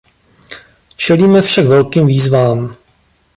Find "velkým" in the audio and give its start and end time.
1.65-2.07